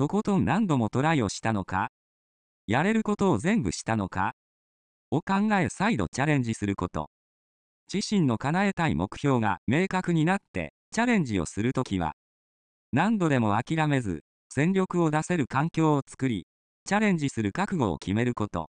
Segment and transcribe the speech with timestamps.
[0.00, 1.90] とことん何度もトライをしたのか
[2.66, 4.32] やれることを全部したのか
[5.10, 7.10] を考え再度チャレンジすること。
[7.92, 12.14] 自身の叶えたい目標が明確になってチャレンジをするときは、
[12.92, 16.46] 何度でも諦めず、全力を出せる環境を作り、
[16.86, 18.70] チャレンジする覚悟を決めること。